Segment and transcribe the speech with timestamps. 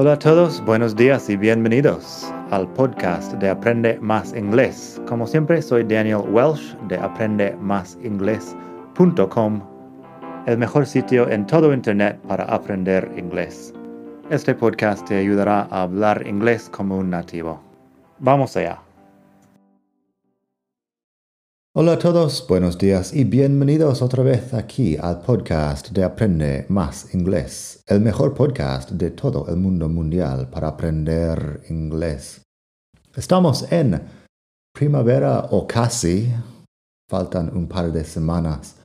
[0.00, 5.02] Hola a todos, buenos días y bienvenidos al podcast de Aprende Más Inglés.
[5.08, 9.60] Como siempre, soy Daniel Welsh de aprendemásinglés.com,
[10.46, 13.74] el mejor sitio en todo Internet para aprender inglés.
[14.30, 17.60] Este podcast te ayudará a hablar inglés como un nativo.
[18.20, 18.87] Vamos allá.
[21.80, 27.14] Hola a todos, buenos días y bienvenidos otra vez aquí al podcast de Aprende Más
[27.14, 32.42] Inglés, el mejor podcast de todo el mundo mundial para aprender inglés.
[33.14, 34.02] Estamos en
[34.74, 36.28] primavera o casi,
[37.08, 38.78] faltan un par de semanas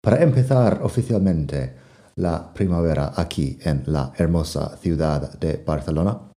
[0.00, 1.74] para empezar oficialmente
[2.14, 6.30] la primavera aquí en la hermosa ciudad de Barcelona.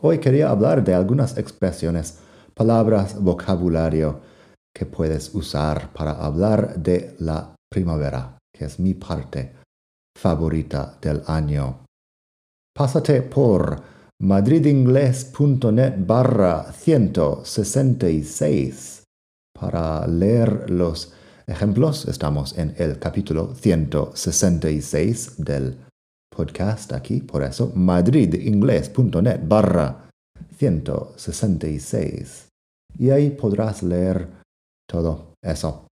[0.00, 2.20] Hoy quería hablar de algunas expresiones,
[2.54, 4.32] palabras, vocabulario,
[4.74, 9.52] que puedes usar para hablar de la primavera, que es mi parte
[10.18, 11.84] favorita del año.
[12.76, 13.80] Pásate por
[14.20, 19.04] madridingles.net barra 166
[19.58, 21.12] para leer los
[21.46, 22.06] ejemplos.
[22.06, 25.78] Estamos en el capítulo 166 del
[26.34, 30.08] podcast aquí, por eso madridingles.net barra
[30.58, 32.48] 166.
[32.98, 34.43] Y ahí podrás leer
[34.88, 35.86] todo eso.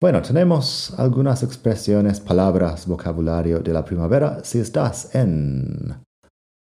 [0.00, 4.44] Bueno, tenemos algunas expresiones, palabras, vocabulario de la primavera.
[4.44, 6.04] Si estás en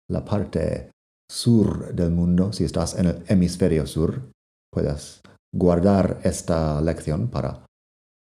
[0.10, 0.92] la parte
[1.30, 4.32] sur del mundo, si estás en el hemisferio sur,
[4.72, 5.22] puedes
[5.54, 7.66] guardar esta lección para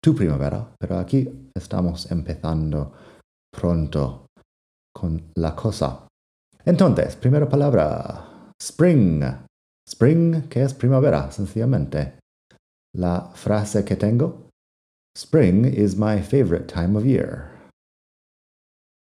[0.02, 2.92] tu primavera, pero aquí estamos empezando
[3.52, 4.26] pronto
[4.92, 6.08] con la cosa.
[6.64, 9.22] Entonces, primera palabra, spring.
[9.88, 12.18] Spring, que es primavera, sencillamente
[12.96, 14.48] la frase que tengo.
[15.14, 17.50] Spring is my favorite time of year.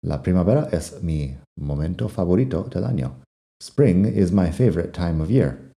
[0.04, 3.16] La primavera es mi momento favorito del año.
[3.62, 5.72] Spring is my favorite time of year.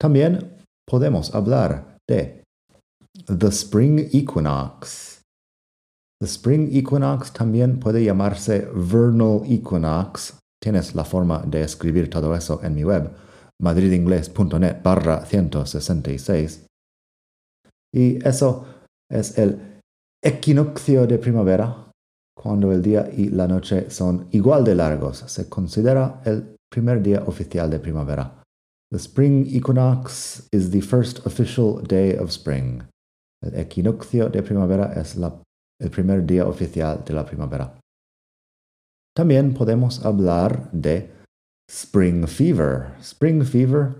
[0.00, 2.42] También podemos hablar de
[3.26, 5.20] the spring equinox.
[6.20, 10.34] The spring equinox también puede llamarse vernal equinox.
[10.62, 13.10] Tienes la forma de escribir todo eso en mi web,
[13.60, 16.69] madridingles.net barra 166.
[17.92, 18.66] Y eso
[19.10, 19.80] es el
[20.22, 21.90] equinoccio de primavera,
[22.36, 25.18] cuando el día y la noche son igual de largos.
[25.26, 28.42] Se considera el primer día oficial de primavera.
[28.92, 32.82] The spring equinox is the first official day of spring.
[33.42, 37.78] El equinoccio de primavera es el primer día oficial de la primavera.
[39.14, 41.10] También podemos hablar de
[41.68, 42.94] spring fever.
[43.00, 43.94] Spring fever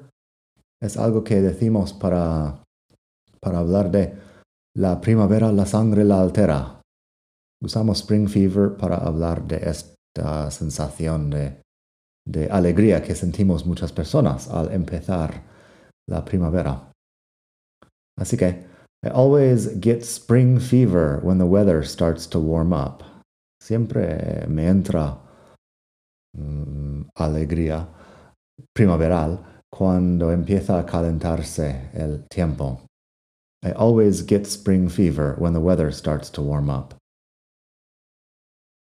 [0.83, 2.63] es algo que decimos para
[3.43, 4.15] para hablar de
[4.77, 6.81] la primavera, la sangre la altera.
[7.63, 11.61] Usamos Spring Fever para hablar de esta sensación de,
[12.51, 15.43] alegría que sentimos muchas personas al empezar
[16.09, 16.93] la primavera.
[18.17, 18.71] Así que,
[19.03, 23.03] I always get spring fever when the weather starts to warm up.
[23.63, 25.19] Siempre me entra
[26.37, 27.89] mm, alegría
[28.75, 32.90] primaveral cuando empieza a calentarse el tiempo.
[33.63, 36.95] I always get spring fever when the weather starts to warm up.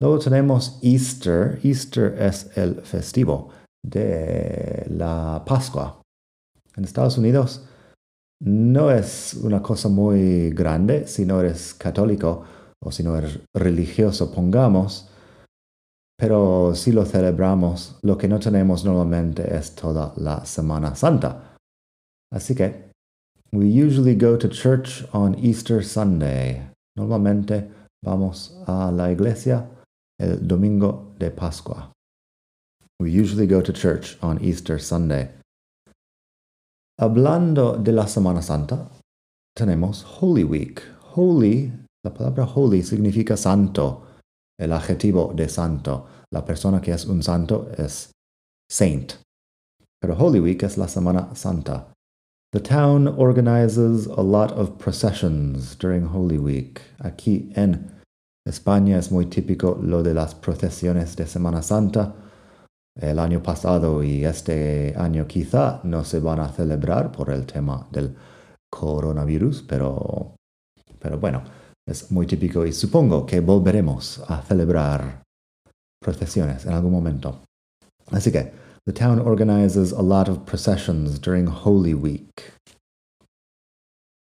[0.01, 1.59] Luego tenemos Easter.
[1.63, 3.51] Easter es el festivo
[3.83, 6.01] de la Pascua.
[6.77, 7.67] En Estados Unidos
[8.41, 12.45] no es una cosa muy grande si no eres católico
[12.83, 15.09] o si no eres religioso, pongamos,
[16.19, 21.57] pero si lo celebramos, lo que no tenemos normalmente es toda la Semana Santa.
[22.31, 22.91] Así que
[23.55, 26.61] We usually go to church on Easter Sunday.
[26.97, 27.71] Normalmente
[28.05, 29.69] vamos a la iglesia
[30.19, 31.93] el domingo de Pascua.
[32.99, 35.29] We usually go to church on Easter Sunday.
[37.01, 38.91] Hablando de la Semana Santa,
[39.57, 40.83] tenemos Holy Week.
[41.15, 41.71] Holy,
[42.03, 44.03] la palabra holy significa santo,
[44.59, 46.09] el adjetivo de santo.
[46.33, 48.11] La persona que es un santo es
[48.69, 49.15] saint.
[50.01, 51.94] Pero Holy Week es la Semana Santa.
[52.55, 56.81] The town organizes a lot of processions during Holy Week.
[57.01, 57.91] Aquí en
[58.47, 62.15] España es muy típico lo de las procesiones de Semana Santa.
[62.95, 67.89] El año pasado y este año quizá no se van a celebrar por el tema
[67.91, 68.15] del
[68.71, 70.37] coronavirus, pero,
[71.01, 71.43] pero bueno,
[71.85, 75.25] es muy típico y supongo que volveremos a celebrar
[76.01, 77.43] procesiones en algún momento.
[78.13, 82.53] Así que The town organizes a lot of processions during Holy Week.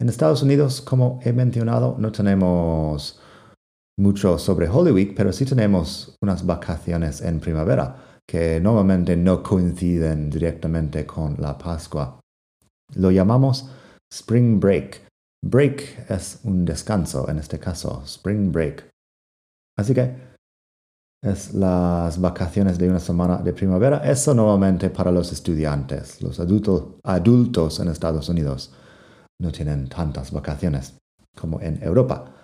[0.00, 3.18] En Estados Unidos, como he mencionado, no tenemos
[3.98, 7.96] mucho sobre Holy Week, pero sí tenemos unas vacaciones en primavera.
[8.28, 12.20] que normalmente no coinciden directamente con la Pascua.
[12.94, 13.70] Lo llamamos
[14.12, 15.08] Spring Break.
[15.42, 18.86] Break es un descanso en este caso, Spring Break.
[19.78, 20.14] Así que
[21.22, 23.98] es las vacaciones de una semana de primavera.
[23.98, 26.22] Eso normalmente para los estudiantes.
[26.22, 28.72] Los adultos en Estados Unidos
[29.40, 30.96] no tienen tantas vacaciones
[31.36, 32.34] como en Europa.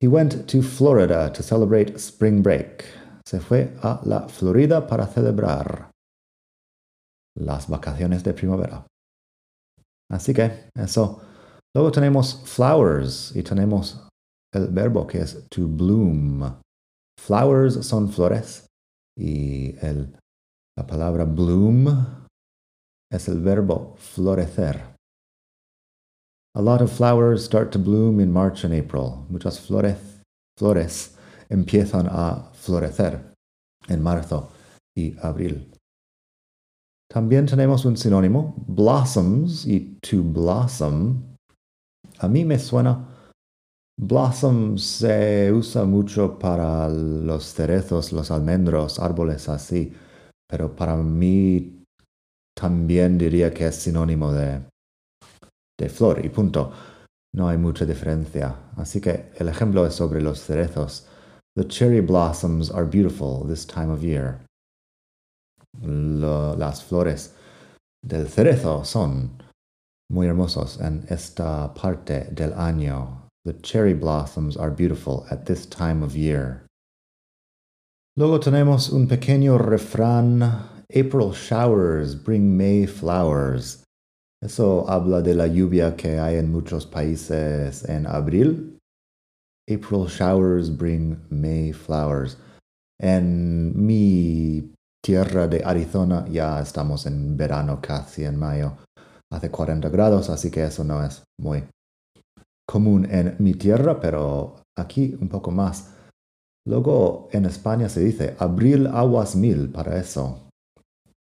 [0.00, 2.84] He went to Florida to celebrate spring break.
[3.26, 5.90] Se fue a la Florida para celebrar
[7.36, 8.86] las vacaciones de primavera.
[10.10, 11.20] Así que eso.
[11.74, 14.06] Luego tenemos flowers y tenemos
[14.54, 16.60] el verbo que es to bloom.
[17.18, 18.66] Flowers son flores
[19.16, 20.16] y el,
[20.76, 21.86] la palabra bloom
[23.10, 24.94] es el verbo florecer.
[26.56, 29.26] A lot of flowers start to bloom in March and April.
[29.28, 29.96] Muchas flores,
[30.56, 31.16] flores
[31.50, 33.34] empiezan a florecer
[33.88, 34.50] en marzo
[34.96, 35.70] y abril.
[37.08, 41.36] También tenemos un sinónimo, blossoms y to blossom.
[42.18, 43.06] A mí me suena,
[43.96, 49.92] blossom se usa mucho para los cerezos, los almendros, árboles así,
[50.48, 51.84] pero para mí
[52.54, 54.62] también diría que es sinónimo de
[55.78, 56.72] de flor y punto.
[57.34, 58.54] No hay mucha diferencia.
[58.76, 61.06] Así que el ejemplo es sobre los cerezos.
[61.56, 64.44] The cherry blossoms are beautiful this time of year.
[65.82, 67.34] Las flores
[68.02, 69.42] del cerezo son
[70.10, 73.23] muy hermosos en esta parte del año.
[73.44, 76.64] The cherry blossoms are beautiful at this time of year.
[78.16, 80.42] Luego tenemos un pequeño refrán.
[80.88, 83.82] April showers bring May flowers.
[84.42, 88.78] Eso habla de la lluvia que hay en muchos países en abril.
[89.68, 92.38] April showers bring May flowers.
[92.98, 98.78] En mi tierra de Arizona ya estamos en verano casi en mayo.
[99.30, 101.64] Hace 40 grados, así que eso no es muy
[102.74, 105.94] común en mi tierra, pero aquí un poco más.
[106.66, 110.40] Luego en España se dice abril aguas mil para eso.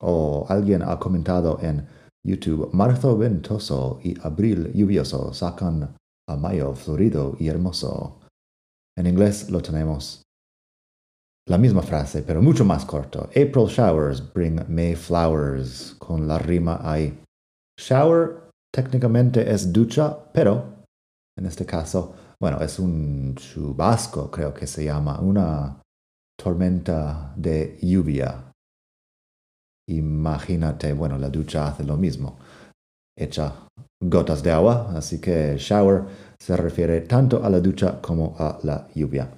[0.00, 1.88] O alguien ha comentado en
[2.24, 5.96] YouTube, marzo ventoso y abril lluvioso sacan
[6.28, 8.20] a mayo florido y hermoso.
[8.96, 10.22] En inglés lo tenemos
[11.48, 13.28] la misma frase, pero mucho más corto.
[13.30, 17.18] April showers bring May flowers, con la rima ahí.
[17.76, 20.79] Shower técnicamente es ducha, pero
[21.40, 25.80] en este caso, bueno, es un chubasco, creo que se llama, una
[26.36, 28.50] tormenta de lluvia
[29.90, 32.38] imagínate, bueno, la ducha hace lo mismo.
[33.16, 33.66] Echa
[34.02, 36.04] gotas de agua, así que shower
[36.38, 39.30] se refiere tanto a la ducha como a la lluvia.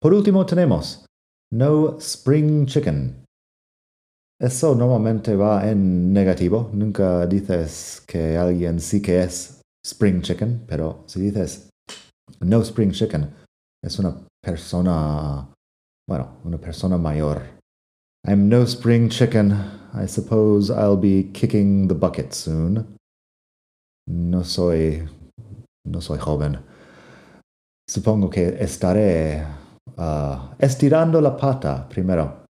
[0.00, 1.04] Por último tenemos
[1.52, 3.24] no spring chicken.
[4.38, 6.70] Eso normalmente va en negativo.
[6.74, 9.55] Nunca dices que alguien sí que es
[9.86, 11.70] spring chicken, pero si dices
[12.40, 13.30] no spring chicken,
[13.84, 15.48] es una persona,
[16.08, 17.56] bueno, una persona mayor
[18.28, 19.52] I'm no spring chicken.
[19.94, 22.98] I suppose I'll be kicking the bucket soon.
[24.08, 25.08] No soy.
[25.84, 26.58] No soy joven.
[27.88, 29.46] Supongo que estaré
[29.96, 32.46] uh, estirando la pata primero.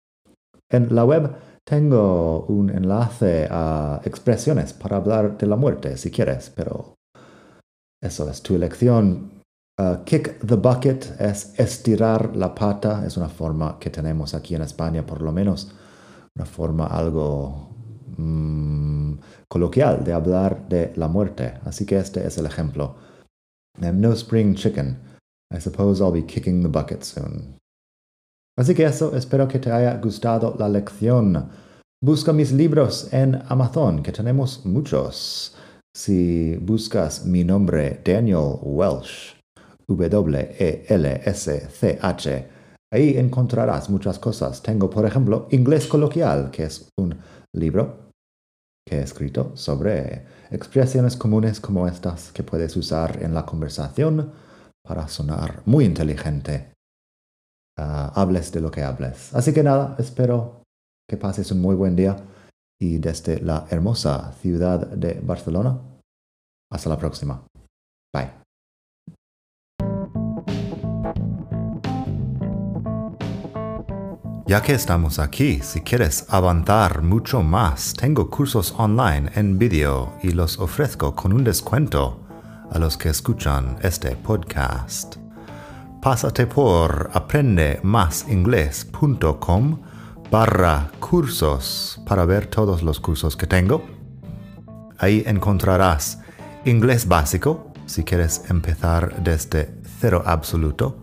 [0.70, 6.52] En la web tengo un enlace a expresiones para hablar de la muerte, si quieres,
[6.54, 6.94] pero
[8.04, 9.30] eso es tu elección.
[9.80, 14.62] Uh, kick the bucket es estirar la pata, es una forma que tenemos aquí en
[14.62, 15.72] España, por lo menos,
[16.36, 17.70] una forma algo
[18.16, 19.14] mm,
[19.48, 21.54] coloquial de hablar de la muerte.
[21.64, 22.94] Así que este es el ejemplo.
[23.80, 25.00] I'm no spring chicken.
[25.52, 27.56] I suppose I'll be kicking the bucket soon.
[28.56, 31.50] Así que eso, espero que te haya gustado la lección.
[32.00, 35.56] Busca mis libros en Amazon, que tenemos muchos.
[35.96, 39.36] Si buscas mi nombre, Daniel Welsh,
[39.86, 40.88] W-E-L-S-C-H.
[42.92, 44.60] Ahí encontrarás muchas cosas.
[44.60, 47.16] Tengo, por ejemplo, Inglés Coloquial, que es un
[47.54, 48.10] libro
[48.86, 54.32] que he escrito sobre expresiones comunes como estas que puedes usar en la conversación
[54.84, 56.72] para sonar muy inteligente.
[57.78, 59.32] Ah, hables de lo que hables.
[59.34, 60.62] Así que nada, espero
[61.08, 62.16] que pases un muy buen día
[62.84, 65.78] y desde la hermosa ciudad de Barcelona.
[66.70, 67.42] Hasta la próxima.
[68.12, 68.30] Bye.
[74.46, 80.32] Ya que estamos aquí, si quieres avanzar mucho más, tengo cursos online en vídeo y
[80.32, 82.20] los ofrezco con un descuento
[82.70, 85.16] a los que escuchan este podcast.
[86.02, 89.93] Pásate por aprendemasingles.com
[90.30, 93.84] barra cursos para ver todos los cursos que tengo.
[94.98, 96.20] Ahí encontrarás
[96.64, 100.96] inglés básico, si quieres empezar desde cero absoluto.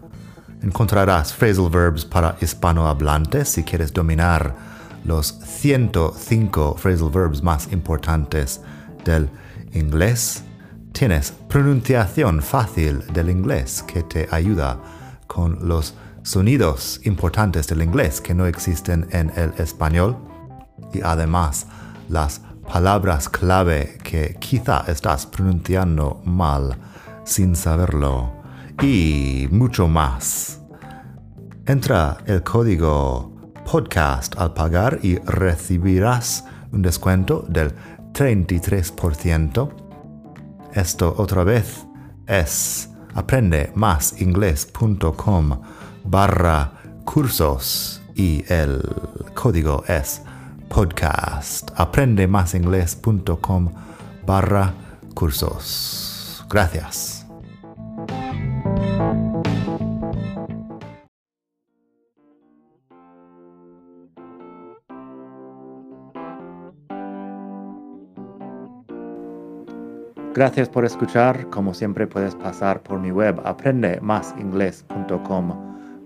[0.62, 4.56] Encontrarás phrasal verbs para hispanohablantes, si quieres dominar
[5.04, 8.62] los 105 phrasal verbs más importantes
[9.04, 9.30] del
[9.74, 10.44] inglés.
[10.92, 14.78] Tienes pronunciación fácil del inglés que te ayuda
[15.28, 20.18] con los sonidos importantes del inglés que no existen en el español
[20.94, 21.68] y además
[22.10, 26.78] las palabras clave que quizá estás pronunciando mal
[27.24, 28.34] sin saberlo
[28.82, 30.60] y mucho más.
[31.66, 33.32] Entra el código
[33.66, 37.74] podcast al pagar y recibirás un descuento del
[38.14, 39.70] 33%.
[40.74, 41.86] Esto otra vez
[42.28, 45.62] es aprendemasingles.com
[46.04, 46.74] barra
[47.06, 48.82] cursos y el
[49.34, 50.22] código es
[50.70, 51.70] podcast.
[51.76, 53.72] Aprendemasingles.com
[54.26, 54.74] barra
[55.14, 56.44] cursos.
[56.50, 57.22] Gracias.
[70.34, 71.50] Gracias por escuchar.
[71.50, 75.71] Como siempre puedes pasar por mi web aprendemasingles.com